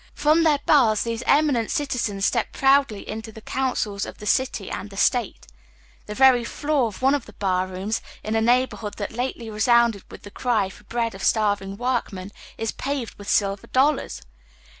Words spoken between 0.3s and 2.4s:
their bars these eminent citizens